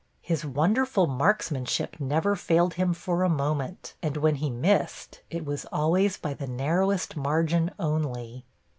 His 0.23 0.43
wonderful 0.43 1.05
marksmanship 1.05 1.97
never 1.99 2.35
failed 2.35 2.73
him 2.73 2.91
for 2.91 3.21
a 3.21 3.29
moment, 3.29 3.93
and 4.01 4.17
when 4.17 4.33
he 4.37 4.49
missed 4.49 5.21
it 5.29 5.45
was 5.45 5.65
always 5.71 6.17
by 6.17 6.33
the 6.33 6.47
narrowest 6.47 7.15
margin 7.15 7.69
only. 7.77 8.43